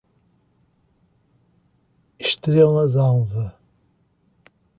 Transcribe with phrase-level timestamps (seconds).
[2.17, 3.53] Estrela Dalva